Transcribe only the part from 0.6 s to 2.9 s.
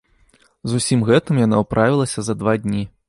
З усім гэтым яна ўправілася за два дні.